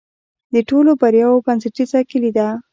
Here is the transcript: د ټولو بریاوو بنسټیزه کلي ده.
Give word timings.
د 0.53 0.55
ټولو 0.69 0.91
بریاوو 1.01 1.43
بنسټیزه 1.45 1.99
کلي 2.11 2.31
ده. 2.37 2.47